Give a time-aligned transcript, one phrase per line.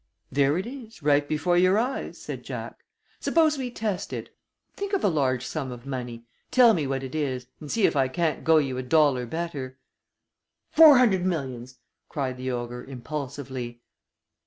[0.31, 2.83] "There it is, right before your eyes," said Jack.
[3.19, 4.35] "Suppose we test it.
[4.75, 7.95] Think of a large sum of money, tell me what it is, and see if
[7.95, 9.77] I can't go you a dollar better."
[10.71, 11.77] "Four hundred millions!"
[12.09, 13.83] cried the ogre, impulsively.